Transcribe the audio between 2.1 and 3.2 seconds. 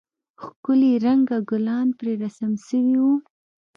رسم سوي وو.